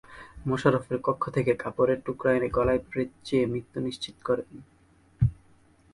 মোশারফের 0.47 0.97
কক্ষ 1.03 1.23
থেকে 1.29 1.51
কাপড়ের 1.55 1.99
টুকরা 2.05 2.31
এনে 2.33 2.49
গলায় 2.49 2.81
পেঁচিয়ে 2.91 3.43
মৃত্যু 3.45 3.77
নিশ্চিত 3.79 4.15
করেন। 4.23 4.49